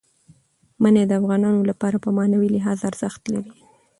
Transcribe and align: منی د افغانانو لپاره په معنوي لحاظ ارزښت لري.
منی 0.81 1.03
د 1.07 1.11
افغانانو 1.19 1.61
لپاره 1.69 1.97
په 2.03 2.09
معنوي 2.17 2.49
لحاظ 2.55 2.79
ارزښت 2.89 3.21
لري. 3.33 3.53